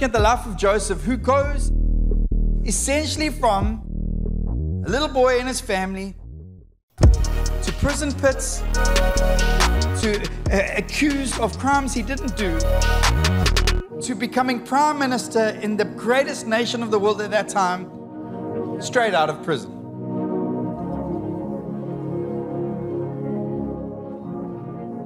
[0.00, 1.70] looking at the life of Joseph, who goes
[2.64, 3.82] essentially from
[4.86, 6.14] a little boy and his family
[6.96, 8.60] to prison pits,
[10.00, 12.58] to uh, accused of crimes he didn't do,
[14.00, 19.12] to becoming prime minister in the greatest nation of the world at that time, straight
[19.12, 19.70] out of prison.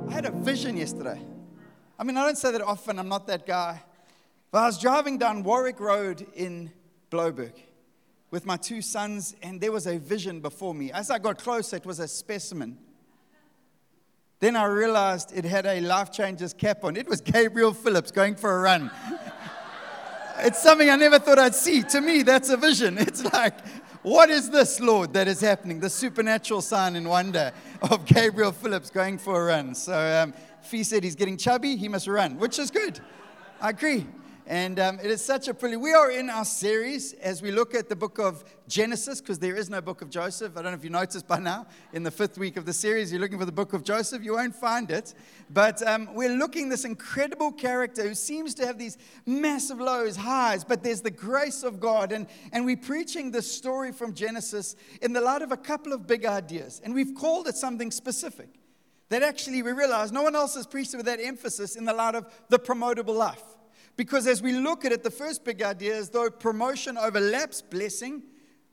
[0.09, 1.21] I had a vision yesterday.
[1.99, 3.83] I mean, I don't say that often, I'm not that guy.
[4.55, 6.71] But I was driving down Warwick Road in
[7.11, 7.55] Blouberg
[8.31, 10.93] with my two sons, and there was a vision before me.
[10.93, 12.79] As I got closer, it was a specimen.
[14.39, 16.97] Then I realized it had a life changer's cap on.
[16.97, 18.93] It was Gabriel Phillips going for a run.
[20.39, 21.83] it's something I never thought I'd see.
[21.83, 22.97] To me, that's a vision.
[23.01, 23.59] It's like,
[24.05, 25.81] what is this, Lord, that is happening?
[25.81, 27.51] The supernatural sign and wonder
[27.83, 29.75] of Gabriel Phillips going for a run.
[29.75, 33.01] So, um, if he said he's getting chubby, he must run, which is good.
[33.61, 34.07] I agree.
[34.47, 35.81] And um, it is such a privilege.
[35.81, 39.57] We are in our series as we look at the book of Genesis, because there
[39.57, 40.53] is no book of Joseph.
[40.59, 43.11] I don't know if you noticed by now, in the fifth week of the series,
[43.11, 45.15] you're looking for the book of Joseph, you won't find it.
[45.49, 50.63] But um, we're looking this incredible character who seems to have these massive lows, highs,
[50.63, 52.13] but there's the grace of God.
[52.13, 56.07] And, and we're preaching this story from Genesis in the light of a couple of
[56.07, 56.83] big ideas.
[56.85, 58.51] And we've called it something specific
[59.09, 61.95] that actually we realize no one else has preached it with that emphasis in the
[61.95, 63.43] light of the promotable life.
[63.97, 68.23] Because as we look at it, the first big idea is though promotion overlaps blessing,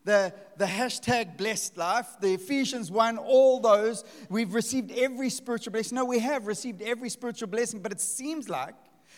[0.03, 5.95] the, the hashtag blessed life, the Ephesians 1, all those, we've received every spiritual blessing.
[5.95, 8.73] No, we have received every spiritual blessing, but it seems like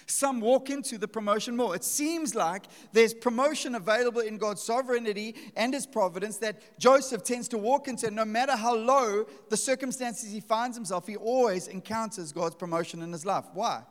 [0.06, 1.76] some walk into the promotion more.
[1.76, 7.48] It seems like there's promotion available in God's sovereignty and His providence that Joseph tends
[7.50, 8.12] to walk into.
[8.12, 13.12] No matter how low the circumstances he finds himself, he always encounters God's promotion in
[13.12, 13.46] his life.
[13.54, 13.84] Why?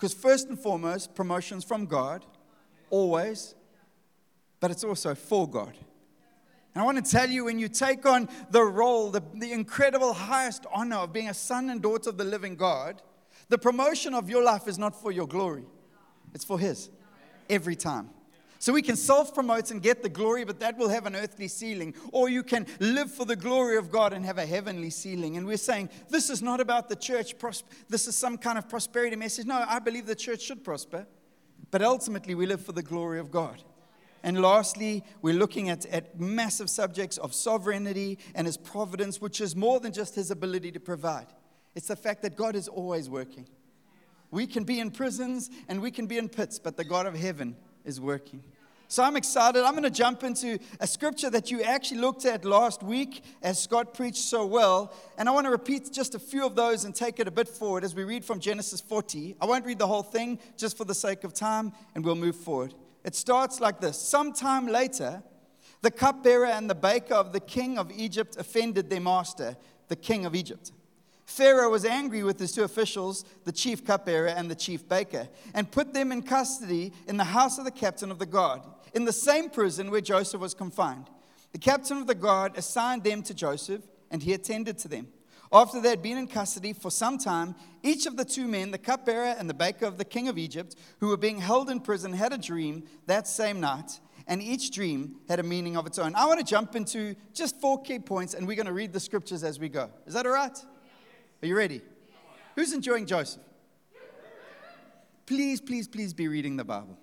[0.00, 2.24] Because, first and foremost, promotion's from God,
[2.88, 3.54] always,
[4.58, 5.76] but it's also for God.
[6.74, 10.14] And I want to tell you when you take on the role, the, the incredible
[10.14, 13.02] highest honor of being a son and daughter of the living God,
[13.50, 15.66] the promotion of your life is not for your glory,
[16.32, 16.88] it's for His
[17.50, 18.08] every time.
[18.60, 21.48] So we can self promote and get the glory, but that will have an earthly
[21.48, 21.94] ceiling.
[22.12, 25.38] Or you can live for the glory of God and have a heavenly ceiling.
[25.38, 27.34] And we're saying this is not about the church,
[27.88, 29.46] this is some kind of prosperity message.
[29.46, 31.06] No, I believe the church should prosper,
[31.70, 33.62] but ultimately we live for the glory of God.
[34.22, 39.56] And lastly, we're looking at, at massive subjects of sovereignty and His providence, which is
[39.56, 41.28] more than just His ability to provide.
[41.74, 43.48] It's the fact that God is always working.
[44.30, 47.14] We can be in prisons and we can be in pits, but the God of
[47.14, 47.56] heaven
[47.90, 48.42] is working.
[48.88, 49.62] So I'm excited.
[49.62, 53.62] I'm going to jump into a scripture that you actually looked at last week as
[53.62, 54.92] Scott preached so well.
[55.16, 57.46] And I want to repeat just a few of those and take it a bit
[57.46, 59.36] forward as we read from Genesis 40.
[59.40, 62.34] I won't read the whole thing just for the sake of time, and we'll move
[62.34, 62.74] forward.
[63.04, 65.22] It starts like this Sometime later,
[65.82, 70.24] the cupbearer and the baker of the king of Egypt offended their master, the king
[70.24, 70.72] of Egypt.
[71.30, 75.70] Pharaoh was angry with his two officials, the chief cupbearer and the chief baker, and
[75.70, 78.62] put them in custody in the house of the captain of the guard,
[78.94, 81.08] in the same prison where Joseph was confined.
[81.52, 85.06] The captain of the guard assigned them to Joseph, and he attended to them.
[85.52, 87.54] After they had been in custody for some time,
[87.84, 90.74] each of the two men, the cupbearer and the baker of the king of Egypt,
[90.98, 95.20] who were being held in prison, had a dream that same night, and each dream
[95.28, 96.16] had a meaning of its own.
[96.16, 98.98] I want to jump into just four key points, and we're going to read the
[98.98, 99.90] scriptures as we go.
[100.06, 100.58] Is that all right?
[101.42, 101.80] Are you ready?
[102.54, 103.42] Who's enjoying Joseph?
[105.26, 106.98] Please, please, please be reading the Bible.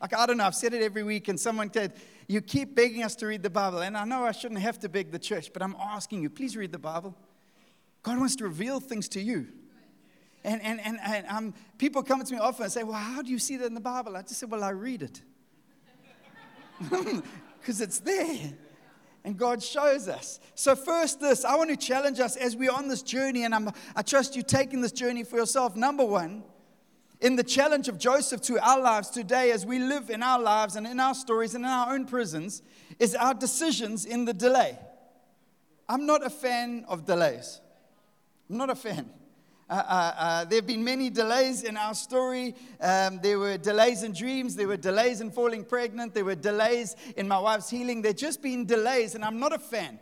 [0.00, 1.94] Like, I don't know, I've said it every week, and someone said,
[2.26, 3.78] You keep begging us to read the Bible.
[3.78, 6.56] And I know I shouldn't have to beg the church, but I'm asking you, please
[6.56, 7.16] read the Bible.
[8.02, 9.46] God wants to reveal things to you.
[10.42, 13.30] And, and, and, and um, people come to me often and say, Well, how do
[13.30, 14.14] you see that in the Bible?
[14.16, 15.22] I just say, Well, I read it.
[17.60, 18.52] Because it's there
[19.24, 20.38] and God shows us.
[20.54, 23.70] So, first, this I want to challenge us as we're on this journey, and I'm,
[23.96, 25.74] I trust you taking this journey for yourself.
[25.74, 26.44] Number one,
[27.20, 30.76] in the challenge of Joseph to our lives today, as we live in our lives
[30.76, 32.62] and in our stories and in our own prisons,
[32.98, 34.78] is our decisions in the delay.
[35.88, 37.60] I'm not a fan of delays.
[38.50, 39.08] I'm not a fan.
[39.68, 42.54] Uh, uh, uh, there have been many delays in our story.
[42.80, 44.54] Um, there were delays in dreams.
[44.54, 46.12] There were delays in falling pregnant.
[46.12, 48.02] There were delays in my wife's healing.
[48.02, 49.98] There just been delays, and I'm not a fan.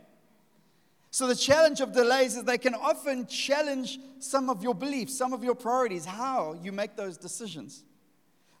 [1.11, 5.31] So, the challenge of delays is they can often challenge some of your beliefs, some
[5.31, 7.83] of your priorities, how you make those decisions.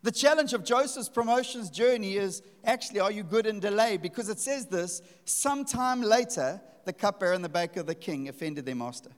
[0.03, 3.97] The challenge of Joseph's promotions journey is actually, are you good in delay?
[3.97, 8.65] Because it says this sometime later, the cupbearer and the baker of the king offended
[8.65, 9.11] their master.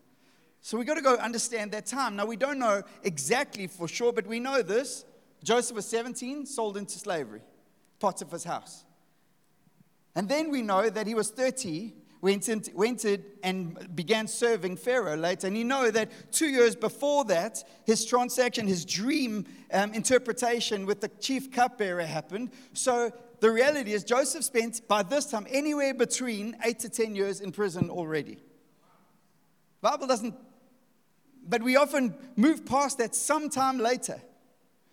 [0.66, 2.16] So we've got to go understand that time.
[2.16, 5.06] Now, we don't know exactly for sure, but we know this.
[5.44, 7.42] Joseph was 17, sold into slavery,
[8.00, 8.84] Potiphar's house.
[10.16, 14.78] And then we know that he was 30, went, in, went in and began serving
[14.78, 15.46] Pharaoh later.
[15.46, 21.00] And you know that two years before that, his transaction, his dream um, interpretation with
[21.00, 22.50] the chief cupbearer happened.
[22.74, 27.40] So the reality is, Joseph spent by this time anywhere between eight to 10 years
[27.40, 28.40] in prison already.
[29.86, 30.34] Bible doesn't,
[31.48, 34.22] but we often move past that sometime later.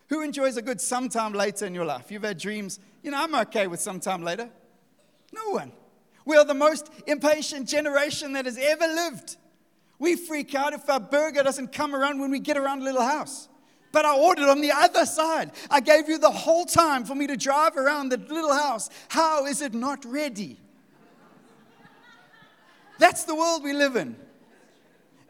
[0.08, 2.10] Who enjoys a good sometime later in your life?
[2.10, 4.50] You've had dreams, you know, I'm okay with sometime later.
[5.32, 5.72] No one.
[6.24, 9.36] We are the most impatient generation that has ever lived.
[9.98, 13.02] We freak out if our burger doesn't come around when we get around a little
[13.02, 13.48] house.
[13.92, 15.52] But I ordered on the other side.
[15.70, 18.88] I gave you the whole time for me to drive around the little house.
[19.08, 20.58] How is it not ready?
[22.98, 24.16] That's the world we live in.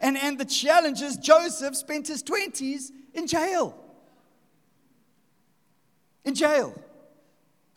[0.03, 3.73] And, and the challenge is Joseph spent his 20s in jail.
[6.25, 6.77] In jail.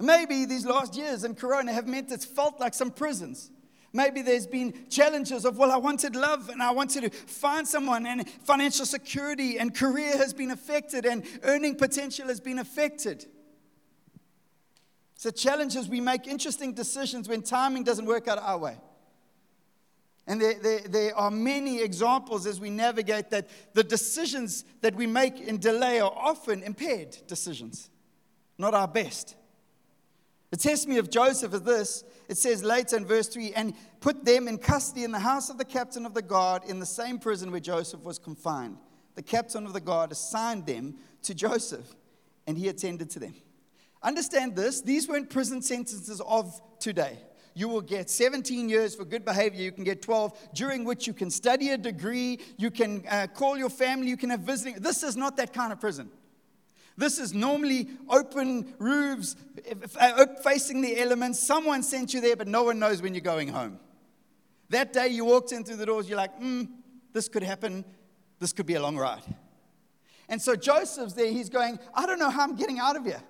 [0.00, 3.52] Maybe these last years in Corona have meant it's felt like some prisons.
[3.92, 8.06] Maybe there's been challenges of, well, I wanted love and I wanted to find someone,
[8.06, 13.24] and financial security and career has been affected, and earning potential has been affected.
[15.14, 18.76] So, challenges we make interesting decisions when timing doesn't work out our way.
[20.26, 25.06] And there, there, there, are many examples as we navigate that the decisions that we
[25.06, 27.90] make in delay are often impaired decisions,
[28.58, 29.36] not our best.
[30.50, 32.04] The testimony of Joseph is this.
[32.28, 35.58] It says later in verse 3 and put them in custody in the house of
[35.58, 38.78] the captain of the guard in the same prison where Joseph was confined.
[39.14, 41.94] The captain of the guard assigned them to Joseph,
[42.46, 43.34] and he attended to them.
[44.02, 47.18] Understand this these weren't prison sentences of today
[47.56, 49.62] you will get 17 years for good behavior.
[49.62, 53.56] You can get 12, during which you can study a degree, you can uh, call
[53.56, 54.74] your family, you can have visiting.
[54.74, 56.10] This is not that kind of prison.
[56.98, 59.36] This is normally open roofs,
[59.98, 61.38] uh, facing the elements.
[61.38, 63.80] Someone sent you there, but no one knows when you're going home.
[64.68, 66.64] That day you walked in through the doors, you're like, hmm,
[67.14, 67.86] this could happen.
[68.38, 69.22] This could be a long ride.
[70.28, 73.22] And so Joseph's there, he's going, I don't know how I'm getting out of here.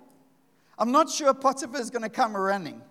[0.76, 2.82] I'm not sure Potiphar is going to come running.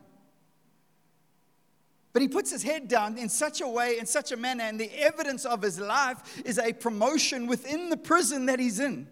[2.15, 4.79] But he puts his head down in such a way, in such a manner, and
[4.79, 9.09] the evidence of his life is a promotion within the prison that he's in.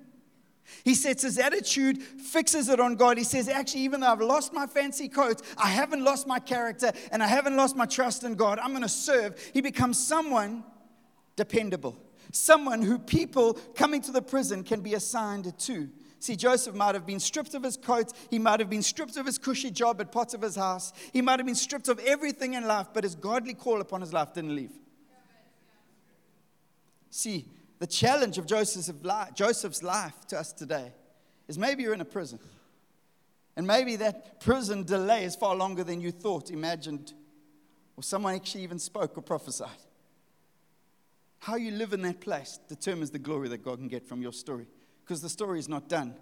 [0.86, 3.18] He sets his attitude, fixes it on God.
[3.18, 6.94] He says, Actually, even though I've lost my fancy coat, I haven't lost my character
[7.12, 8.58] and I haven't lost my trust in God.
[8.58, 9.38] I'm going to serve.
[9.54, 10.64] He becomes someone
[11.36, 11.98] dependable,
[12.32, 15.90] someone who people coming to the prison can be assigned to.
[16.24, 18.14] See, Joseph might have been stripped of his coat.
[18.30, 20.94] He might have been stripped of his cushy job at Potiphar's house.
[21.12, 24.14] He might have been stripped of everything in life, but his godly call upon his
[24.14, 24.72] life didn't leave.
[27.10, 27.44] See,
[27.80, 30.94] the challenge of Joseph's life, Joseph's life to us today
[31.50, 32.40] is maybe you're in a prison.
[33.58, 37.12] And maybe that prison delay is far longer than you thought, imagined,
[37.98, 39.68] or someone actually even spoke or prophesied.
[41.40, 44.32] How you live in that place determines the glory that God can get from your
[44.32, 44.68] story
[45.04, 46.16] because the story is not done.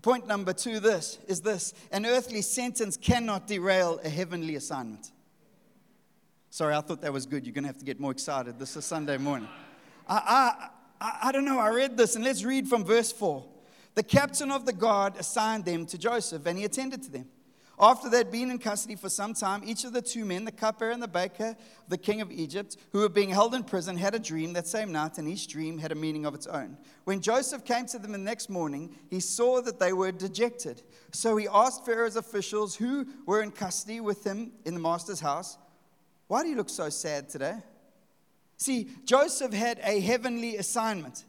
[0.00, 5.12] Point number two this is this an earthly sentence cannot derail a heavenly assignment.
[6.50, 7.46] Sorry, I thought that was good.
[7.46, 8.58] You're going to have to get more excited.
[8.58, 9.48] This is Sunday morning.
[10.06, 10.70] I,
[11.00, 11.58] I, I, don't know.
[11.58, 13.42] I read this, and let's read from verse 4.
[13.94, 17.26] The captain of the guard assigned them to Joseph, and he attended to them.
[17.82, 20.92] After they'd been in custody for some time, each of the two men, the cupbearer
[20.92, 21.56] and the baker,
[21.88, 24.92] the king of Egypt, who were being held in prison, had a dream that same
[24.92, 26.78] night, and each dream had a meaning of its own.
[27.06, 30.82] When Joseph came to them the next morning, he saw that they were dejected.
[31.10, 35.58] So he asked Pharaoh's officials who were in custody with him in the master's house,
[36.28, 37.56] Why do you look so sad today?
[38.58, 41.24] See, Joseph had a heavenly assignment.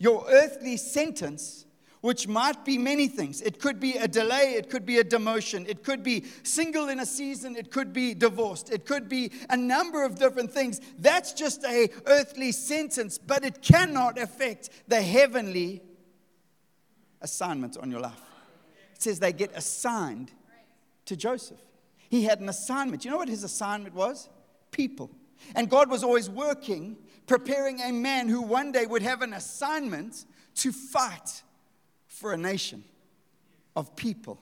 [0.00, 1.66] Your earthly sentence
[2.00, 3.40] which might be many things.
[3.40, 7.00] It could be a delay, it could be a demotion, it could be single in
[7.00, 10.80] a season, it could be divorced, it could be a number of different things.
[10.98, 15.82] That's just a earthly sentence, but it cannot affect the heavenly
[17.20, 18.20] assignment on your life.
[18.94, 20.30] It says they get assigned
[21.06, 21.60] to Joseph.
[22.08, 23.04] He had an assignment.
[23.04, 24.28] You know what his assignment was?
[24.70, 25.10] People.
[25.54, 30.24] And God was always working, preparing a man who one day would have an assignment
[30.56, 31.42] to fight
[32.26, 32.82] for a nation
[33.76, 34.40] of people.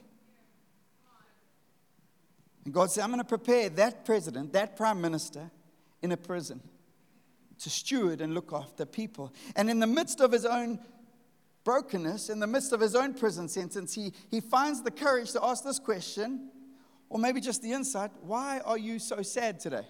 [2.63, 5.51] And God said, I'm going to prepare that president, that prime minister
[6.01, 6.61] in a prison
[7.59, 9.31] to steward and look after people.
[9.55, 10.79] And in the midst of his own
[11.63, 15.43] brokenness, in the midst of his own prison sentence, he, he finds the courage to
[15.43, 16.49] ask this question,
[17.09, 19.85] or maybe just the insight why are you so sad today?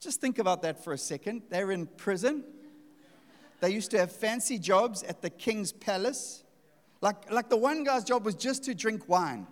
[0.00, 1.42] Just think about that for a second.
[1.50, 2.44] They're in prison.
[3.60, 6.44] They used to have fancy jobs at the king's palace.
[7.00, 9.46] Like, like the one guy's job was just to drink wine.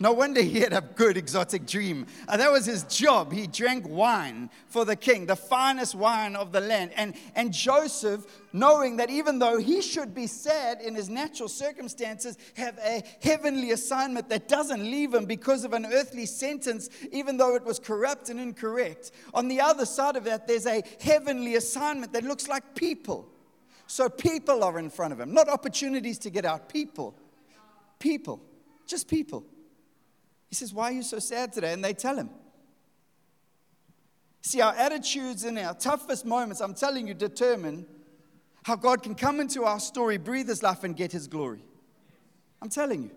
[0.00, 2.06] No wonder he had a good exotic dream.
[2.26, 3.32] Uh, that was his job.
[3.32, 6.90] He drank wine for the king, the finest wine of the land.
[6.96, 12.36] And, and Joseph, knowing that even though he should be sad in his natural circumstances,
[12.56, 17.54] have a heavenly assignment that doesn't leave him because of an earthly sentence, even though
[17.54, 19.12] it was corrupt and incorrect.
[19.34, 23.28] On the other side of that, there's a heavenly assignment that looks like people.
[23.86, 26.68] So people are in front of him, not opportunities to get out.
[26.68, 27.14] People.
[28.00, 28.40] People.
[28.86, 29.44] Just people.
[30.52, 31.72] He says, Why are you so sad today?
[31.72, 32.28] And they tell him.
[34.42, 37.86] See, our attitudes in our toughest moments, I'm telling you, determine
[38.62, 41.64] how God can come into our story, breathe his life, and get his glory.
[42.60, 43.10] I'm telling you.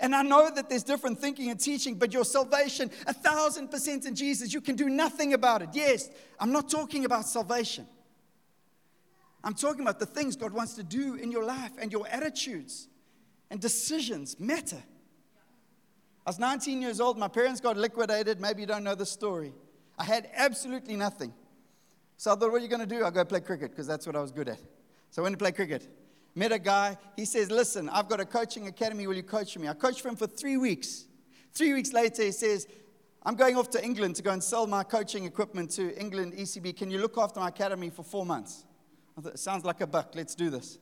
[0.00, 4.06] And I know that there's different thinking and teaching, but your salvation, a thousand percent
[4.06, 5.68] in Jesus, you can do nothing about it.
[5.74, 6.08] Yes,
[6.38, 7.86] I'm not talking about salvation.
[9.44, 12.88] I'm talking about the things God wants to do in your life and your attitudes
[13.50, 14.82] and decisions matter.
[16.26, 17.18] I was 19 years old.
[17.18, 18.40] My parents got liquidated.
[18.40, 19.52] Maybe you don't know the story.
[19.98, 21.32] I had absolutely nothing.
[22.16, 23.02] So I thought, what are you going to do?
[23.02, 24.60] I'll go play cricket because that's what I was good at.
[25.10, 25.88] So I went to play cricket.
[26.34, 26.96] Met a guy.
[27.16, 29.06] He says, Listen, I've got a coaching academy.
[29.06, 29.68] Will you coach me?
[29.68, 31.06] I coached for him for three weeks.
[31.52, 32.66] Three weeks later, he says,
[33.22, 36.76] I'm going off to England to go and sell my coaching equipment to England ECB.
[36.76, 38.64] Can you look after my academy for four months?
[39.18, 40.12] I thought, it Sounds like a buck.
[40.14, 40.78] Let's do this.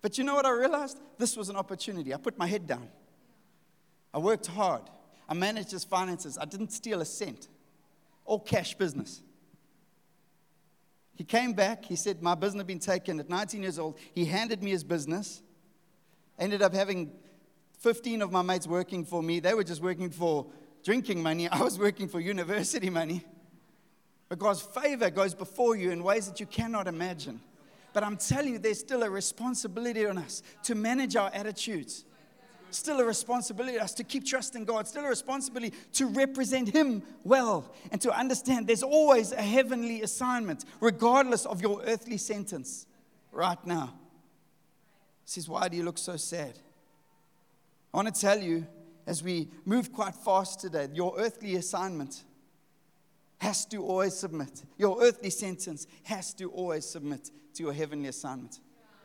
[0.00, 0.98] But you know what I realized?
[1.18, 2.14] This was an opportunity.
[2.14, 2.88] I put my head down.
[4.12, 4.82] I worked hard.
[5.28, 6.36] I managed his finances.
[6.38, 7.48] I didn't steal a cent.
[8.24, 9.22] All cash business.
[11.14, 11.84] He came back.
[11.84, 13.98] He said, My business had been taken at 19 years old.
[14.12, 15.42] He handed me his business.
[16.38, 17.12] Ended up having
[17.78, 19.40] 15 of my mates working for me.
[19.40, 20.46] They were just working for
[20.84, 21.48] drinking money.
[21.50, 23.24] I was working for university money.
[24.28, 27.40] Because favor goes before you in ways that you cannot imagine.
[27.92, 32.04] But I'm telling you, there's still a responsibility on us to manage our attitudes
[32.74, 37.72] still a responsibility us to keep trusting God, still a responsibility to represent Him well
[37.90, 42.86] and to understand there's always a heavenly assignment, regardless of your earthly sentence
[43.30, 43.94] right now.
[45.24, 46.58] He says, Why do you look so sad?
[47.92, 48.66] I want to tell you,
[49.06, 52.22] as we move quite fast today, your earthly assignment
[53.38, 54.62] has to always submit.
[54.78, 58.60] Your earthly sentence has to always submit to your heavenly assignment.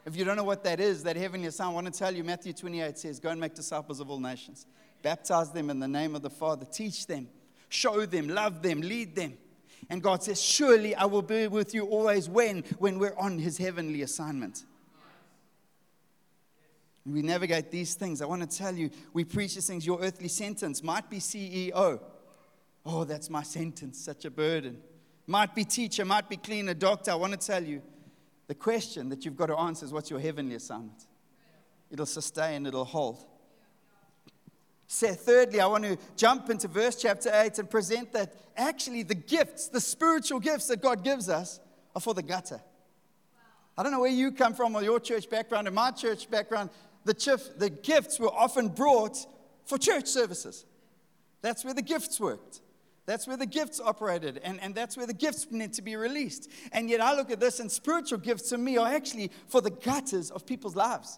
[0.07, 2.23] If you don't know what that is, that heavenly assignment, I want to tell you
[2.23, 4.65] Matthew 28 says, Go and make disciples of all nations.
[5.01, 6.65] Baptize them in the name of the Father.
[6.65, 7.27] Teach them,
[7.67, 9.37] show them, love them, lead them.
[9.89, 12.63] And God says, Surely I will be with you always when?
[12.79, 14.63] When we're on his heavenly assignment.
[17.05, 18.21] We navigate these things.
[18.21, 19.85] I want to tell you, we preach these things.
[19.85, 21.99] Your earthly sentence might be CEO.
[22.85, 24.77] Oh, that's my sentence, such a burden.
[25.25, 27.11] Might be teacher, might be cleaner, doctor.
[27.11, 27.81] I want to tell you,
[28.47, 31.05] the question that you've got to answer is what's your heavenly assignment?
[31.91, 33.25] It'll sustain, it'll hold.
[34.87, 39.15] So, thirdly, I want to jump into verse chapter 8 and present that actually the
[39.15, 41.59] gifts, the spiritual gifts that God gives us,
[41.93, 42.61] are for the gutter.
[43.77, 45.67] I don't know where you come from or your church background.
[45.67, 46.69] In my church background,
[47.03, 49.17] the, chif, the gifts were often brought
[49.65, 50.65] for church services.
[51.41, 52.61] That's where the gifts worked.
[53.07, 56.51] That's where the gifts operated, and, and that's where the gifts meant to be released.
[56.73, 59.69] And yet I look at this, and spiritual gifts to me are actually for the
[59.69, 61.17] gutters of people's lives.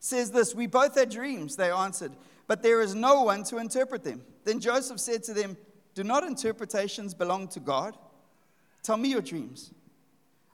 [0.00, 2.12] says this We both had dreams, they answered,
[2.46, 4.22] but there is no one to interpret them.
[4.44, 5.58] Then Joseph said to them,
[5.94, 7.98] Do not interpretations belong to God?
[8.82, 9.72] Tell me your dreams.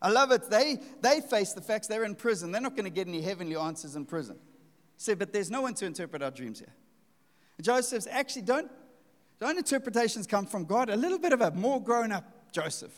[0.02, 0.50] I love it.
[0.50, 1.86] They, they face the facts.
[1.86, 2.50] They're in prison.
[2.50, 4.34] They're not going to get any heavenly answers in prison.
[4.96, 6.74] He said, But there's no one to interpret our dreams here.
[7.60, 8.70] Joseph says, Actually, don't
[9.46, 10.90] don't interpretations come from God?
[10.90, 12.92] A little bit of a more grown up Joseph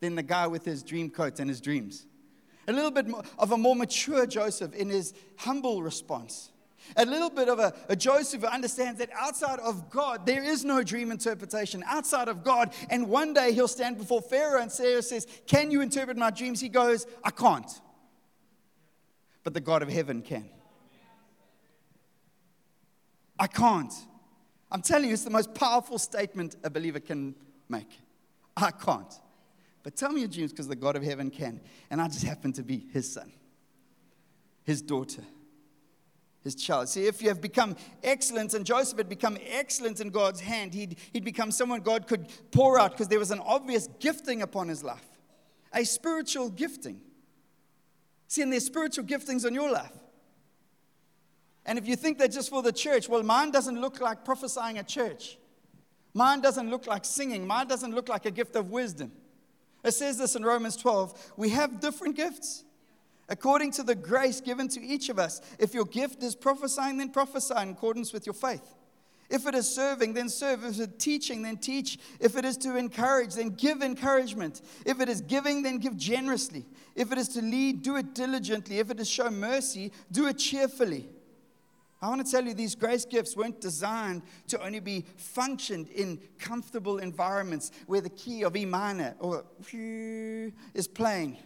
[0.00, 2.06] than the guy with his dream coat and his dreams.
[2.66, 3.06] A little bit
[3.38, 6.50] of a more mature Joseph in his humble response.
[6.96, 10.64] A little bit of a, a, Joseph who understands that outside of God, there is
[10.64, 11.82] no dream interpretation.
[11.86, 15.80] Outside of God, and one day he'll stand before Pharaoh and Sarah says, Can you
[15.80, 16.60] interpret my dreams?
[16.60, 17.70] He goes, I can't.
[19.44, 20.48] But the God of heaven can.
[23.38, 23.92] I can't.
[24.74, 27.36] I'm telling you, it's the most powerful statement a believer can
[27.68, 28.00] make.
[28.56, 29.14] I can't.
[29.84, 31.60] But tell me your dreams because the God of heaven can.
[31.92, 33.32] And I just happen to be his son,
[34.64, 35.22] his daughter,
[36.42, 36.88] his child.
[36.88, 40.98] See, if you have become excellent, and Joseph had become excellent in God's hand, he'd,
[41.12, 44.82] he'd become someone God could pour out because there was an obvious gifting upon his
[44.82, 45.06] life,
[45.72, 47.00] a spiritual gifting.
[48.26, 49.92] See, and there's spiritual giftings on your life.
[51.66, 54.78] And if you think they're just for the church, well, mine doesn't look like prophesying
[54.78, 55.38] at church.
[56.12, 57.46] Mine doesn't look like singing.
[57.46, 59.10] Mine doesn't look like a gift of wisdom.
[59.82, 62.64] It says this in Romans 12 we have different gifts,
[63.28, 65.40] according to the grace given to each of us.
[65.58, 68.74] If your gift is prophesying, then prophesy in accordance with your faith.
[69.30, 70.64] If it is serving, then serve.
[70.64, 71.98] If it is teaching, then teach.
[72.20, 74.60] If it is to encourage, then give encouragement.
[74.84, 76.66] If it is giving, then give generously.
[76.94, 78.78] If it is to lead, do it diligently.
[78.78, 81.08] If it is show mercy, do it cheerfully.
[82.04, 86.20] I want to tell you, these grace gifts weren't designed to only be functioned in
[86.38, 91.38] comfortable environments where the key of E minor or is playing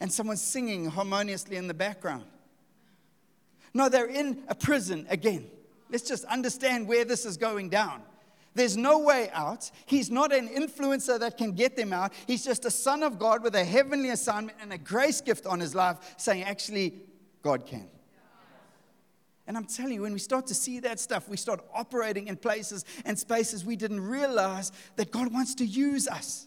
[0.00, 2.24] and someone's singing harmoniously in the background.
[3.74, 5.46] No, they're in a prison again.
[5.88, 8.02] Let's just understand where this is going down.
[8.56, 9.70] There's no way out.
[9.86, 12.12] He's not an influencer that can get them out.
[12.26, 15.60] He's just a son of God with a heavenly assignment and a grace gift on
[15.60, 16.94] his life, saying, actually,
[17.40, 17.88] God can.
[19.48, 22.36] And I'm telling you, when we start to see that stuff, we start operating in
[22.36, 26.46] places and spaces we didn't realize that God wants to use us.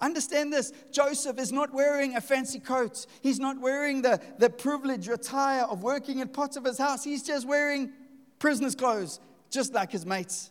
[0.00, 3.04] Understand this Joseph is not wearing a fancy coat.
[3.20, 7.04] He's not wearing the, the privileged attire of working in Potiphar's house.
[7.04, 7.92] He's just wearing
[8.38, 9.20] prisoner's clothes,
[9.50, 10.50] just like his mates.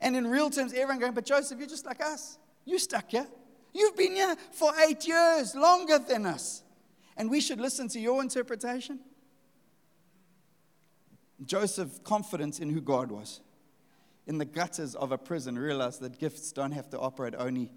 [0.00, 2.38] And in real terms, everyone going, But Joseph, you're just like us.
[2.64, 3.26] You stuck here.
[3.74, 6.62] You've been here for eight years, longer than us.
[7.14, 9.00] And we should listen to your interpretation.
[11.44, 13.40] Joseph, confident in who God was,
[14.26, 17.70] in the gutters of a prison, realized that gifts don't have to operate only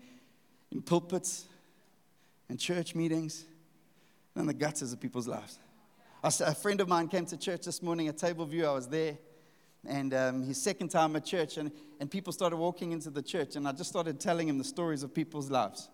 [0.71, 1.45] in pulpits
[2.47, 3.45] and church meetings
[4.35, 5.59] and in the gutters of people's lives.
[6.23, 8.65] A friend of mine came to church this morning at Table View.
[8.65, 9.17] I was there,
[9.85, 13.55] and um, his second time at church, and, and people started walking into the church,
[13.55, 15.89] and I just started telling him the stories of people's lives.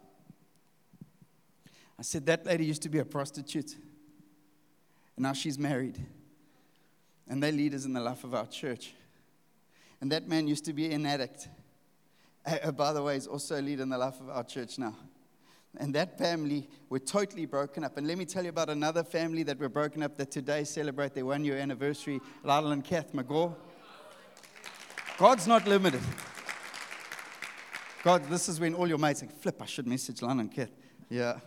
[2.00, 3.76] I said, That lady used to be a prostitute,
[5.16, 6.04] and now she's married,
[7.28, 8.94] and they're leaders in the life of our church.
[10.02, 11.48] And that man used to be an addict,
[12.46, 14.96] uh, by the way, is also a leader in the life of our church now.
[15.78, 17.98] And that family were totally broken up.
[17.98, 21.14] And let me tell you about another family that were broken up that today celebrate
[21.14, 23.54] their one year anniversary, Lyle and Kath McGaw.
[25.18, 26.02] God's not limited.
[28.04, 30.70] God, this is when all your mates like, flip, I should message Lyle and Kath.
[31.10, 31.40] Yeah.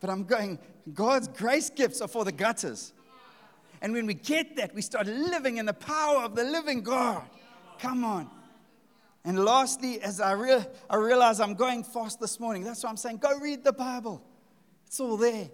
[0.00, 0.58] But I'm going,
[0.92, 2.92] God's grace gifts are for the gutters.
[3.82, 7.24] And when we get that, we start living in the power of the living God.
[7.80, 8.30] Come on.
[9.24, 12.96] And lastly, as I, re- I realize I'm going fast this morning, that's why I'm
[12.96, 14.22] saying go read the Bible.
[14.86, 15.50] It's all there.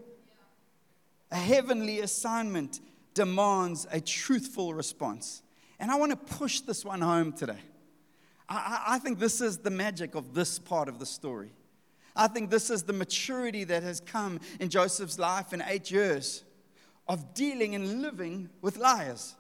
[1.31, 2.81] A heavenly assignment
[3.15, 5.43] demands a truthful response.
[5.81, 7.61] And I want to push this one home today.
[8.47, 11.53] I, I think this is the magic of this part of the story.
[12.15, 16.45] I think this is the maturity that has come in Joseph's life in eight years
[17.09, 19.35] of dealing and living with liars.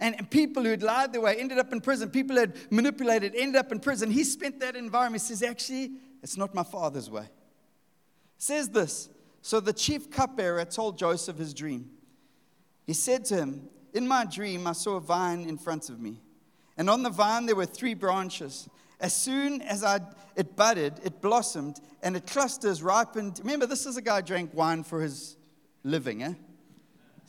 [0.00, 2.10] And, and people who had lied their way ended up in prison.
[2.10, 4.10] People who had manipulated ended up in prison.
[4.10, 5.22] He spent that environment.
[5.22, 7.28] He says, actually, it's not my father's way.
[8.38, 9.08] says this.
[9.42, 11.90] So the chief cupbearer told Joseph his dream.
[12.86, 16.20] He said to him, In my dream, I saw a vine in front of me.
[16.76, 18.68] And on the vine, there were three branches.
[19.00, 20.00] As soon as I,
[20.36, 23.38] it budded, it blossomed, and it clusters ripened.
[23.42, 25.36] Remember, this is a guy who drank wine for his
[25.84, 26.34] living, eh?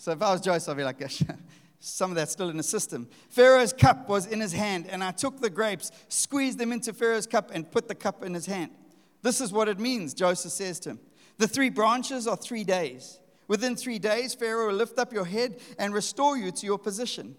[0.01, 0.99] So if I was Joseph, I'd be like,
[1.79, 3.07] some of that's still in the system.
[3.29, 7.27] Pharaoh's cup was in his hand, and I took the grapes, squeezed them into Pharaoh's
[7.27, 8.71] cup, and put the cup in his hand.
[9.21, 10.99] This is what it means, Joseph says to him.
[11.37, 13.19] The three branches are three days.
[13.47, 17.35] Within three days, Pharaoh will lift up your head and restore you to your position.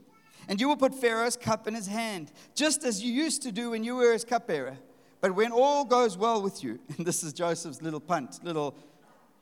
[0.46, 3.70] And you will put Pharaoh's cup in his hand, just as you used to do
[3.70, 4.78] when you were his cupbearer.
[5.20, 8.76] But when all goes well with you, and this is Joseph's little punt, little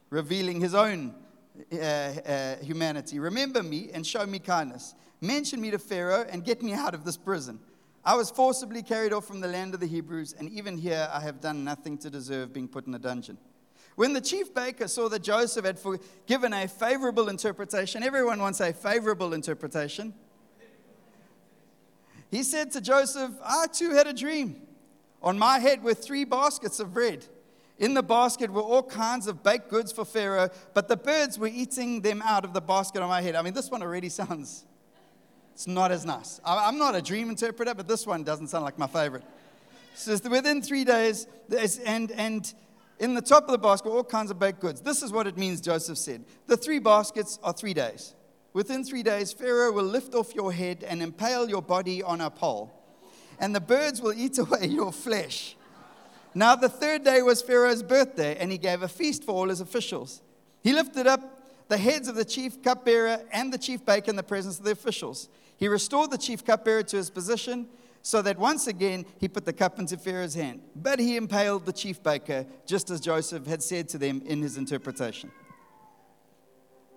[0.08, 1.14] revealing his own
[1.72, 3.18] uh, uh, humanity.
[3.18, 4.94] Remember me and show me kindness.
[5.20, 7.60] Mention me to Pharaoh and get me out of this prison.
[8.04, 11.20] I was forcibly carried off from the land of the Hebrews, and even here I
[11.20, 13.36] have done nothing to deserve being put in a dungeon.
[13.96, 15.78] When the chief baker saw that Joseph had
[16.26, 20.14] given a favorable interpretation, everyone wants a favorable interpretation.
[22.30, 24.62] He said to Joseph, I too had a dream.
[25.22, 27.26] On my head were three baskets of bread.
[27.80, 31.48] In the basket were all kinds of baked goods for Pharaoh, but the birds were
[31.48, 33.34] eating them out of the basket on my head.
[33.34, 34.66] I mean, this one already sounds,
[35.54, 36.40] it's not as nice.
[36.44, 39.24] I'm not a dream interpreter, but this one doesn't sound like my favorite.
[39.94, 41.26] It says, within three days,
[41.86, 42.52] and, and
[42.98, 44.82] in the top of the basket, all kinds of baked goods.
[44.82, 46.24] This is what it means, Joseph said.
[46.48, 48.14] The three baskets are three days.
[48.52, 52.28] Within three days, Pharaoh will lift off your head and impale your body on a
[52.28, 52.70] pole,
[53.38, 55.56] and the birds will eat away your flesh.
[56.34, 59.60] Now, the third day was Pharaoh's birthday, and he gave a feast for all his
[59.60, 60.22] officials.
[60.62, 61.20] He lifted up
[61.68, 64.72] the heads of the chief cupbearer and the chief baker in the presence of the
[64.72, 65.28] officials.
[65.56, 67.68] He restored the chief cupbearer to his position,
[68.02, 70.60] so that once again he put the cup into Pharaoh's hand.
[70.74, 74.56] But he impaled the chief baker, just as Joseph had said to them in his
[74.56, 75.30] interpretation.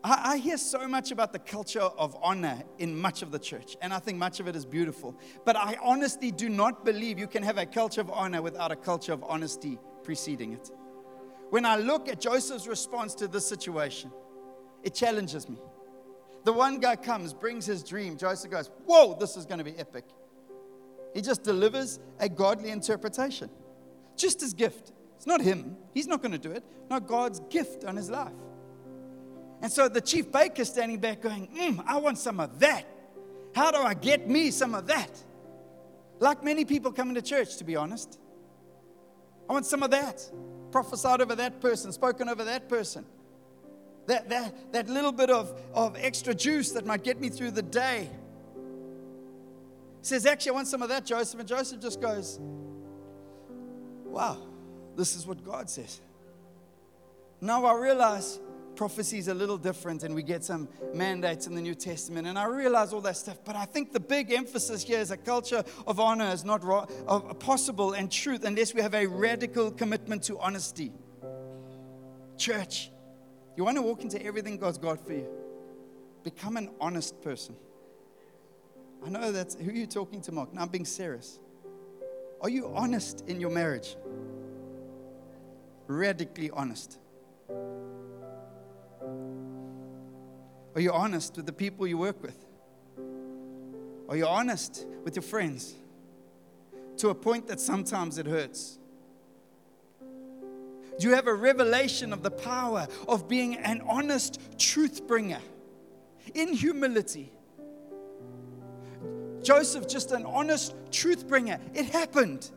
[0.03, 3.77] I, I hear so much about the culture of honor in much of the church,
[3.81, 5.17] and I think much of it is beautiful.
[5.45, 8.75] But I honestly do not believe you can have a culture of honor without a
[8.75, 10.69] culture of honesty preceding it.
[11.49, 14.11] When I look at Joseph's response to this situation,
[14.83, 15.59] it challenges me.
[16.43, 18.17] The one guy comes, brings his dream.
[18.17, 20.03] Joseph goes, Whoa, this is going to be epic.
[21.13, 23.49] He just delivers a godly interpretation,
[24.17, 24.91] just his gift.
[25.15, 26.65] It's not him, he's not going to do it.
[26.89, 28.33] Not God's gift on his life.
[29.63, 32.85] And so the chief baker standing back going, mm, I want some of that.
[33.55, 35.09] How do I get me some of that?
[36.19, 38.19] Like many people coming to church, to be honest.
[39.49, 40.29] I want some of that.
[40.71, 43.05] Prophesied over that person, spoken over that person.
[44.07, 47.61] That, that, that little bit of, of extra juice that might get me through the
[47.61, 48.09] day.
[50.01, 51.39] He says, Actually, I want some of that, Joseph.
[51.39, 52.37] And Joseph just goes,
[54.03, 54.39] Wow,
[54.97, 56.01] this is what God says.
[57.39, 58.41] Now I realize
[58.75, 62.27] prophecy is a little different and we get some mandates in the New Testament.
[62.27, 63.37] And I realize all that stuff.
[63.43, 66.85] But I think the big emphasis here is a culture of honor is not ro-
[67.39, 70.91] possible and truth unless we have a radical commitment to honesty.
[72.37, 72.91] Church,
[73.55, 75.27] you want to walk into everything God's got for you,
[76.23, 77.55] become an honest person.
[79.05, 80.53] I know that's who you're talking to, Mark.
[80.53, 81.39] Now I'm being serious.
[82.41, 83.95] Are you honest in your marriage?
[85.87, 86.99] Radically honest.
[90.75, 92.37] Are you honest with the people you work with?
[94.09, 95.75] Are you honest with your friends?
[96.97, 98.79] To a point that sometimes it hurts.
[100.99, 105.39] Do you have a revelation of the power of being an honest truth bringer
[106.33, 107.31] in humility?
[109.41, 111.59] Joseph, just an honest truth bringer.
[111.73, 112.49] It happened.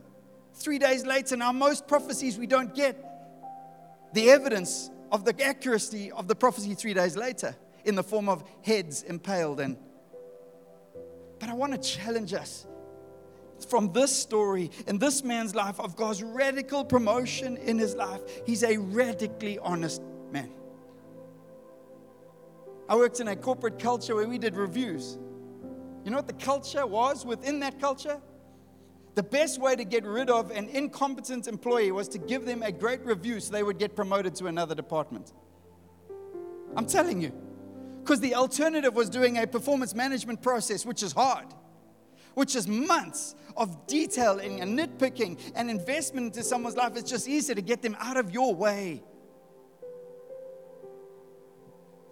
[0.55, 3.03] Three days later, now most prophecies we don't get
[4.13, 7.55] the evidence of the accuracy of the prophecy three days later
[7.87, 9.77] in the form of heads impaled and
[11.39, 12.67] but I want to challenge us
[13.69, 18.21] from this story in this man's life of God's radical promotion in his life.
[18.47, 20.51] He's a radically honest man.
[22.89, 25.19] I worked in a corporate culture where we did reviews.
[26.05, 28.21] You know what the culture was within that culture?
[29.15, 32.71] The best way to get rid of an incompetent employee was to give them a
[32.71, 35.33] great review so they would get promoted to another department.
[36.77, 37.33] I'm telling you.
[38.07, 41.47] Because the alternative was doing a performance management process, which is hard,
[42.35, 46.93] which is months of detailing and nitpicking and investment into someone's life.
[46.95, 49.03] It's just easier to get them out of your way.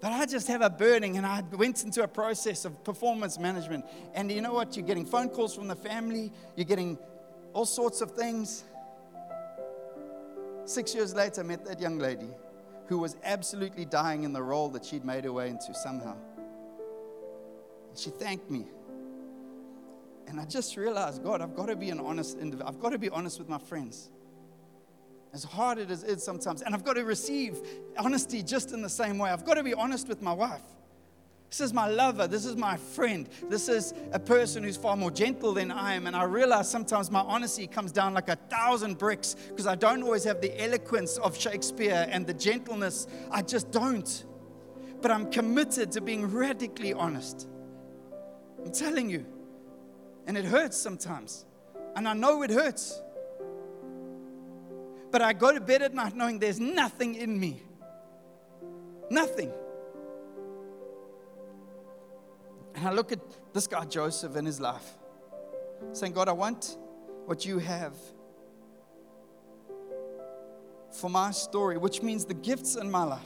[0.01, 3.85] But I just have a burning, and I went into a process of performance management.
[4.15, 4.77] And you know what?
[4.77, 6.99] You're getting phone calls from the family, you're getting
[7.53, 8.65] all sorts of things.
[10.65, 12.31] Six years later, I met that young lady
[12.87, 16.17] who was absolutely dying in the role that she'd made her way into somehow.
[17.89, 18.67] And she thanked me.
[20.27, 22.69] And I just realized, God, I've got to be an honest individual.
[22.69, 24.11] I've got to be honest with my friends.
[25.33, 26.63] As hard as it is sometimes.
[26.63, 27.61] And I've got to receive
[27.99, 29.31] honesty just in the same way.
[29.31, 30.63] I've got to be honest with my wife.
[31.55, 32.27] This is my lover.
[32.27, 33.29] This is my friend.
[33.49, 36.09] This is a person who's far more gentle than I am.
[36.09, 40.03] And I realize sometimes my honesty comes down like a thousand bricks because I don't
[40.03, 43.07] always have the eloquence of Shakespeare and the gentleness.
[43.31, 44.25] I just don't.
[45.01, 47.47] But I'm committed to being radically honest.
[48.59, 49.25] I'm telling you.
[50.27, 51.45] And it hurts sometimes.
[51.95, 53.01] And I know it hurts.
[55.13, 57.63] But I go to bed at night knowing there's nothing in me.
[59.09, 59.53] Nothing.
[62.75, 63.21] And I look at
[63.53, 64.99] this guy, Joseph, in his life,
[65.93, 66.77] saying, God, I want
[67.27, 67.95] what you have
[70.91, 73.21] for my story, which means the gifts in my life.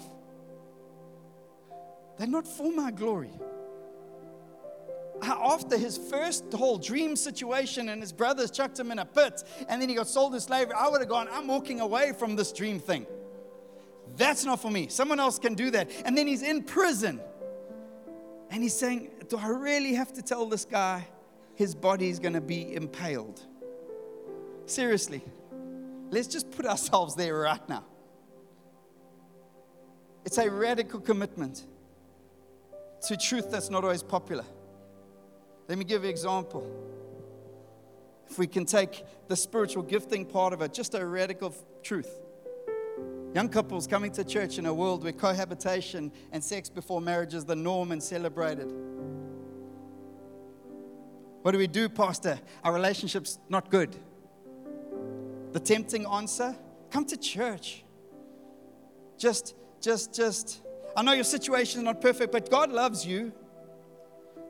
[2.16, 3.30] They're not for my glory.
[5.22, 9.82] After his first whole dream situation and his brothers chucked him in a pit and
[9.82, 12.52] then he got sold to slavery, I would have gone, I'm walking away from this
[12.52, 13.06] dream thing.
[14.16, 14.88] That's not for me.
[14.88, 15.90] Someone else can do that.
[16.04, 17.20] And then he's in prison.
[18.58, 21.06] And he's saying, Do I really have to tell this guy
[21.54, 23.40] his body is going to be impaled?
[24.66, 25.22] Seriously,
[26.10, 27.84] let's just put ourselves there right now.
[30.24, 31.66] It's a radical commitment
[33.06, 34.44] to truth that's not always popular.
[35.68, 36.68] Let me give you an example.
[38.28, 42.10] If we can take the spiritual gifting part of it, just a radical truth.
[43.34, 47.44] Young couples coming to church in a world where cohabitation and sex before marriage is
[47.44, 48.72] the norm and celebrated.
[51.42, 52.38] What do we do, Pastor?
[52.64, 53.94] Our relationship's not good.
[55.52, 56.56] The tempting answer
[56.90, 57.84] come to church.
[59.18, 60.62] Just, just, just.
[60.96, 63.32] I know your situation is not perfect, but God loves you.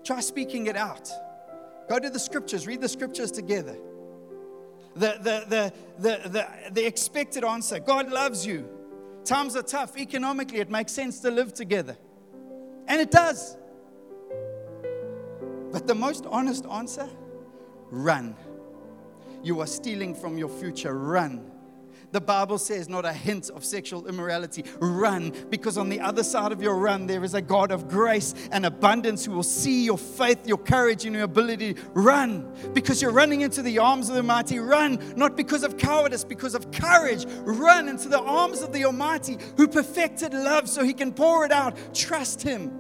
[0.05, 1.11] Try speaking it out.
[1.89, 3.77] Go to the scriptures, read the scriptures together.
[4.99, 8.69] The, the, the, the, the, expected answer God loves you.
[9.25, 9.97] Times are tough.
[9.97, 11.97] Economically, it makes sense to live together.
[12.89, 13.57] And it does.
[15.71, 17.09] But the most honest answer
[17.91, 18.35] run.
[19.45, 20.99] You are stealing from your future.
[20.99, 21.49] Run.
[22.11, 24.65] The Bible says, not a hint of sexual immorality.
[24.79, 28.35] Run, because on the other side of your run, there is a God of grace
[28.51, 31.77] and abundance who will see your faith, your courage, and your ability.
[31.93, 34.59] Run, because you're running into the arms of the Almighty.
[34.59, 37.27] Run, not because of cowardice, because of courage.
[37.41, 41.53] Run into the arms of the Almighty who perfected love so he can pour it
[41.53, 41.77] out.
[41.95, 42.71] Trust him.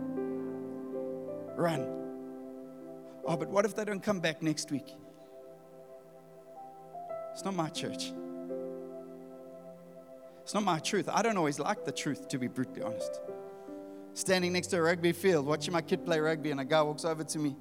[1.54, 1.86] Run.
[3.26, 4.90] Oh, but what if they don't come back next week?
[7.32, 8.10] It's not my church.
[10.48, 11.10] It's not my truth.
[11.12, 13.20] I don't always like the truth, to be brutally honest.
[14.14, 17.04] Standing next to a rugby field, watching my kid play rugby, and a guy walks
[17.04, 17.54] over to me,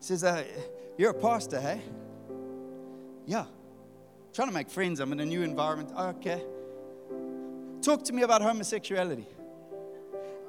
[0.00, 0.42] says, uh,
[0.96, 1.82] You're a pastor, hey?
[3.26, 3.44] Yeah.
[4.32, 5.00] Trying to make friends.
[5.00, 5.90] I'm in a new environment.
[5.94, 6.42] Okay.
[7.82, 9.26] Talk to me about homosexuality.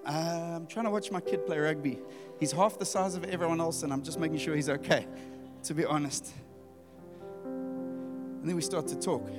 [0.06, 2.00] I'm trying to watch my kid play rugby.
[2.40, 5.06] He's half the size of everyone else, and I'm just making sure he's okay,
[5.64, 6.32] to be honest.
[7.44, 9.30] And then we start to talk.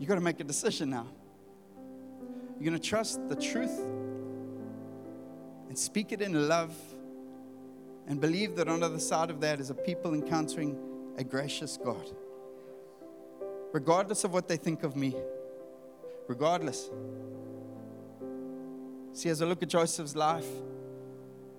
[0.00, 1.06] You got to make a decision now.
[2.58, 3.78] You're going to trust the truth
[5.68, 6.74] and speak it in love
[8.06, 10.78] and believe that on the other side of that is a people encountering
[11.18, 12.10] a gracious God.
[13.74, 15.14] Regardless of what they think of me,
[16.28, 16.88] regardless.
[19.12, 20.48] See, as I look at Joseph's life,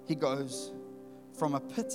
[0.07, 0.71] he goes
[1.37, 1.93] from a pit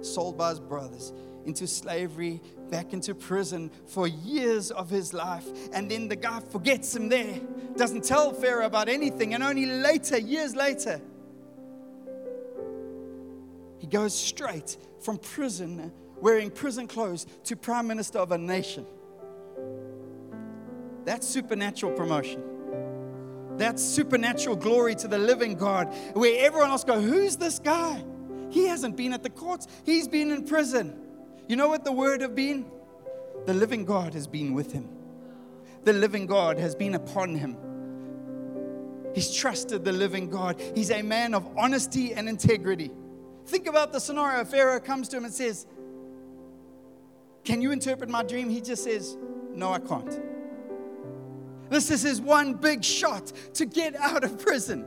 [0.00, 1.12] sold by his brothers
[1.46, 5.46] into slavery, back into prison for years of his life.
[5.72, 7.40] And then the guy forgets him there,
[7.76, 9.34] doesn't tell Pharaoh about anything.
[9.34, 11.00] And only later, years later,
[13.78, 18.86] he goes straight from prison, wearing prison clothes, to prime minister of a nation.
[21.04, 22.42] That's supernatural promotion.
[23.56, 28.04] That's supernatural glory to the living God, where everyone else go, Who's this guy?
[28.50, 31.05] He hasn't been at the courts, he's been in prison.
[31.48, 32.66] You know what the word have been?
[33.44, 34.88] The living God has been with him.
[35.84, 37.56] The living God has been upon him.
[39.14, 40.60] He's trusted the living God.
[40.74, 42.90] He's a man of honesty and integrity.
[43.46, 44.44] Think about the scenario.
[44.44, 45.66] Pharaoh comes to him and says,
[47.44, 48.50] Can you interpret my dream?
[48.50, 49.16] He just says,
[49.52, 50.20] No, I can't.
[51.70, 54.84] This is his one big shot to get out of prison.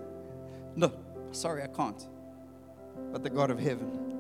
[0.76, 0.94] No,
[1.32, 2.08] sorry, I can't.
[3.12, 4.19] But the God of heaven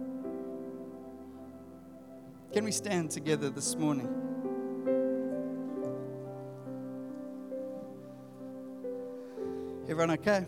[2.51, 4.07] can we stand together this morning?
[9.83, 10.45] Everyone okay?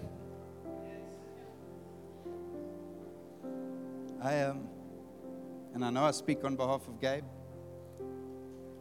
[4.23, 4.69] I am, um,
[5.73, 7.23] and I know I speak on behalf of Gabe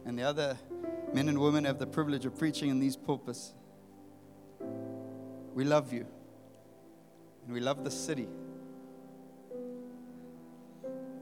[0.05, 0.57] and the other
[1.13, 3.53] men and women have the privilege of preaching in these pulpits.
[5.53, 6.05] We love you,
[7.45, 8.27] and we love the city.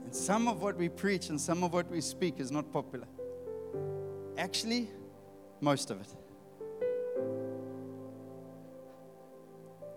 [0.10, 3.06] And some of what we preach and some of what we speak is not popular.
[4.40, 4.90] Actually,
[5.62, 6.08] most of it.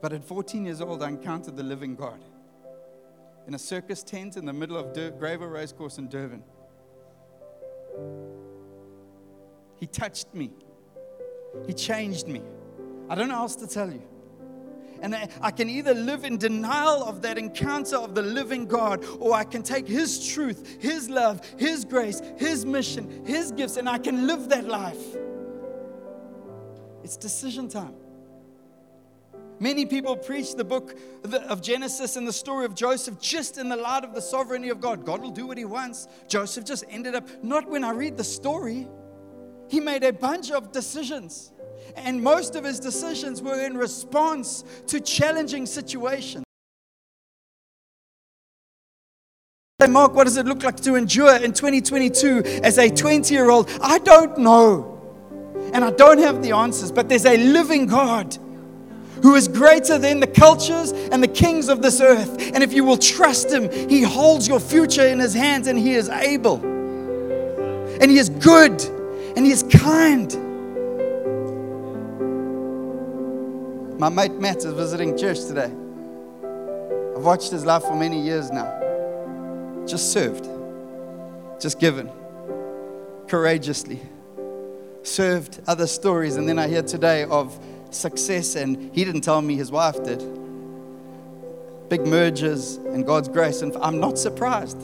[0.03, 2.23] But at 14 years old, I encountered the living God
[3.47, 6.45] in a circus tent in the middle of Dur- Greyville Racecourse in Durban.
[9.81, 10.51] He touched me,
[11.67, 12.43] He changed me.
[13.09, 14.03] I don't know how else to tell you.
[15.03, 19.35] And I can either live in denial of that encounter of the living God, or
[19.35, 23.99] I can take His truth, His love, His grace, His mission, His gifts, and I
[23.99, 25.03] can live that life.
[27.03, 27.95] It's decision time.
[29.59, 33.77] Many people preach the book of Genesis and the story of Joseph just in the
[33.77, 35.05] light of the sovereignty of God.
[35.05, 36.09] God will do what he wants.
[36.27, 38.89] Joseph just ended up, not when I read the story,
[39.69, 41.52] he made a bunch of decisions.
[41.97, 46.45] And most of his decisions were in response to challenging situations.
[49.89, 53.69] Mark, what does it look like to endure in 2022 as a 20 year old?
[53.81, 54.89] I don't know.
[55.73, 58.37] And I don't have the answers, but there's a living God
[59.23, 62.53] who is greater than the cultures and the kings of this earth.
[62.55, 65.95] And if you will trust him, he holds your future in his hands and he
[65.95, 66.61] is able.
[68.01, 68.83] And he is good
[69.37, 70.31] and he is kind.
[74.03, 75.71] My mate Matt is visiting church today.
[77.17, 78.67] I've watched his life for many years now.
[79.87, 80.49] just served,
[81.61, 82.11] just given,
[83.29, 84.01] courageously,
[85.05, 86.35] served other stories.
[86.35, 87.57] And then I hear today of
[87.91, 90.19] success, and he didn't tell me his wife did.
[91.89, 94.83] Big mergers and God's grace, and I'm not surprised.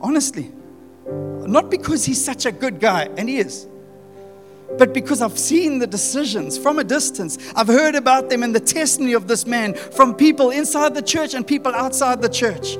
[0.00, 0.50] Honestly,
[1.06, 3.68] not because he's such a good guy, and he is
[4.78, 7.38] but because I've seen the decisions from a distance.
[7.54, 11.34] I've heard about them and the testimony of this man from people inside the church
[11.34, 12.76] and people outside the church.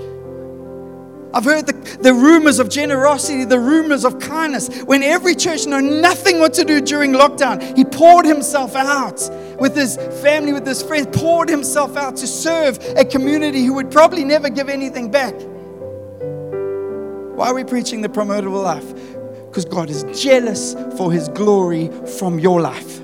[1.34, 4.82] I've heard the, the rumors of generosity, the rumors of kindness.
[4.82, 9.20] When every church knew nothing what to do during lockdown, he poured himself out
[9.58, 13.90] with his family, with his friends, poured himself out to serve a community who would
[13.90, 15.34] probably never give anything back.
[17.36, 19.23] Why are we preaching the promotable life?
[19.54, 21.88] Because God is jealous for his glory
[22.18, 23.00] from your life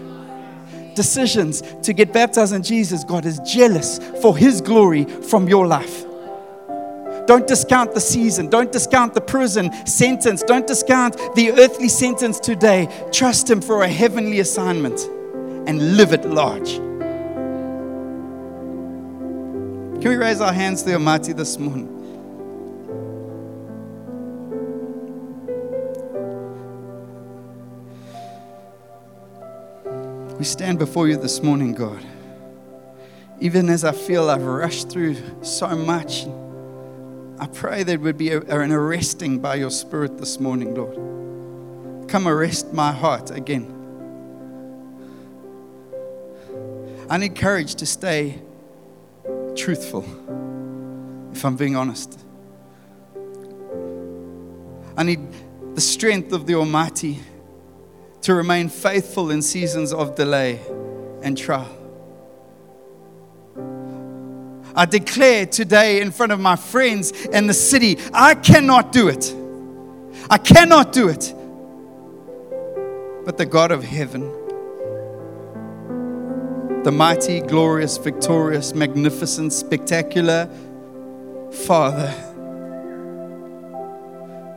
[1.01, 6.05] decisions to get baptized in Jesus, God is jealous for His glory from your life.
[7.27, 8.51] Don't discount the season.
[8.51, 10.43] Don't discount the prison sentence.
[10.43, 12.87] Don't discount the earthly sentence today.
[13.13, 15.01] Trust Him for a heavenly assignment
[15.67, 16.75] and live it large.
[20.03, 21.90] Can we raise our hands to the Almighty this morning?
[30.41, 32.03] We stand before you this morning, God.
[33.41, 36.27] Even as I feel I've rushed through so much.
[37.39, 42.09] I pray there would be an arresting by your Spirit this morning, Lord.
[42.09, 43.67] Come arrest my heart again.
[47.11, 48.41] I need courage to stay
[49.55, 50.07] truthful,
[51.35, 52.19] if I'm being honest.
[54.97, 55.21] I need
[55.75, 57.21] the strength of the Almighty
[58.23, 60.61] to remain faithful in seasons of delay
[61.23, 61.77] and trial.
[64.75, 69.35] I declare today in front of my friends and the city, I cannot do it.
[70.29, 71.35] I cannot do it.
[73.25, 74.23] But the God of heaven,
[76.85, 80.49] the mighty, glorious, victorious, magnificent, spectacular
[81.67, 82.15] Father,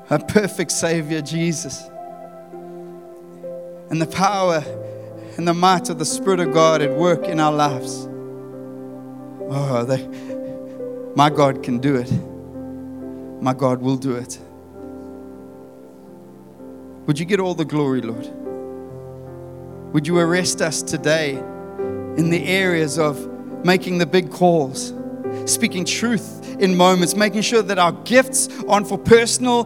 [0.10, 1.90] a perfect Savior, Jesus,
[3.94, 4.56] and the power
[5.38, 8.08] and the might of the Spirit of God at work in our lives.
[9.52, 10.08] Oh, they,
[11.16, 12.12] my God can do it.
[13.40, 14.40] My God will do it.
[17.06, 18.28] Would you get all the glory, Lord?
[19.94, 21.36] Would you arrest us today
[22.18, 23.28] in the areas of
[23.64, 24.92] making the big calls,
[25.46, 29.66] speaking truth in moments, making sure that our gifts aren't for personal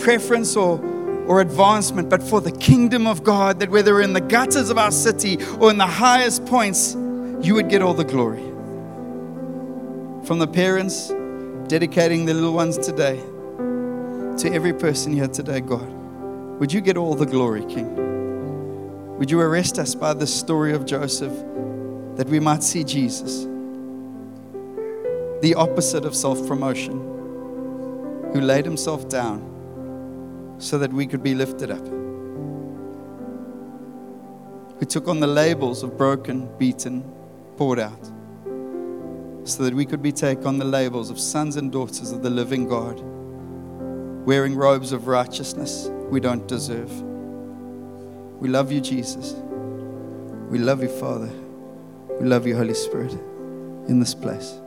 [0.00, 0.78] preference or,
[1.30, 4.90] or advancement, but for the kingdom of God, that whether in the gutters of our
[4.90, 6.96] city or in the highest points,
[7.40, 8.42] you would get all the glory.
[10.26, 11.10] From the parents
[11.68, 13.14] dedicating the little ones today
[14.38, 15.88] to every person here today, God,
[16.58, 19.16] would you get all the glory, King?
[19.16, 21.32] Would you arrest us by the story of Joseph
[22.16, 23.44] that we might see Jesus,
[25.42, 26.98] the opposite of self promotion,
[28.32, 29.49] who laid himself down
[30.60, 31.84] so that we could be lifted up?
[34.78, 37.02] Who took on the labels of broken, beaten,
[37.56, 38.10] poured out
[39.44, 42.30] so that we could be take on the labels of sons and daughters of the
[42.30, 43.00] living God,
[44.26, 46.90] wearing robes of righteousness we don't deserve.
[48.40, 49.34] We love you, Jesus.
[50.48, 51.30] We love you, Father.
[52.20, 53.12] We love you, Holy Spirit,
[53.88, 54.59] in this place.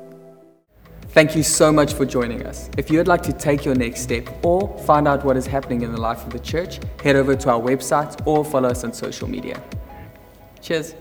[1.13, 2.71] Thank you so much for joining us.
[2.75, 5.83] If you would like to take your next step or find out what is happening
[5.83, 8.93] in the life of the church, head over to our website or follow us on
[8.93, 9.61] social media.
[10.59, 10.95] Cheers.